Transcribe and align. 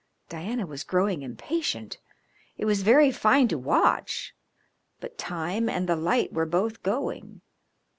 Diana 0.29 0.65
was 0.65 0.83
growing 0.83 1.21
impatient. 1.21 1.99
It 2.57 2.65
was 2.65 2.81
very 2.81 3.11
fine 3.11 3.47
to 3.49 3.57
watch, 3.59 4.33
but 4.99 5.15
time 5.15 5.69
and 5.69 5.87
the 5.87 5.95
light 5.95 6.33
were 6.33 6.47
both 6.47 6.81
going. 6.81 7.41